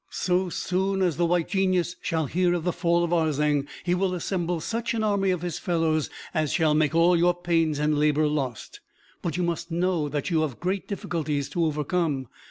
So 0.09 0.49
soon 0.49 1.03
as 1.03 1.17
the 1.17 1.27
White 1.27 1.47
Genius 1.47 1.95
shall 2.01 2.25
hear 2.25 2.55
of 2.55 2.63
the 2.63 2.73
fall 2.73 3.03
of 3.03 3.13
Arzeng, 3.13 3.67
he 3.83 3.93
will 3.93 4.15
assemble 4.15 4.59
such 4.59 4.95
an 4.95 5.03
army 5.03 5.29
of 5.29 5.43
his 5.43 5.59
fellows 5.59 6.09
as 6.33 6.51
shall 6.53 6.73
make 6.73 6.95
all 6.95 7.15
your 7.15 7.35
pains 7.35 7.77
and 7.77 7.99
labor 7.99 8.25
lost. 8.27 8.79
But 9.21 9.37
you 9.37 9.43
must 9.43 9.69
know 9.69 10.09
that 10.09 10.31
you 10.31 10.41
have 10.41 10.59
great 10.59 10.87
difficulties 10.87 11.49
to 11.49 11.63
overcome. 11.65 12.29